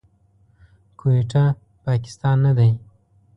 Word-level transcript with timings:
کويټه، 0.99 1.43
پاکستان 1.85 2.37
نه 2.45 2.51
دی. 2.57 2.71